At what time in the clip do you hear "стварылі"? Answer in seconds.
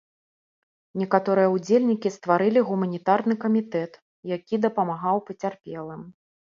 2.17-2.65